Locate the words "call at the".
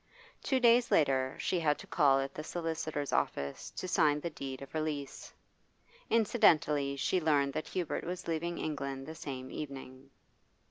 1.85-2.43